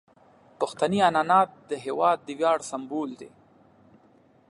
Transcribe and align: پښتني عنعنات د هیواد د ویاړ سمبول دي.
پښتني 0.59 0.99
عنعنات 1.07 1.49
د 1.69 1.71
هیواد 1.85 2.17
د 2.23 2.29
ویاړ 2.39 2.57
سمبول 2.71 3.09
دي. 3.21 3.29